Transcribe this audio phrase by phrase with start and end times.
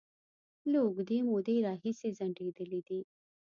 [0.71, 2.99] له اوږدې مودې راهیسې ځنډيدلې دي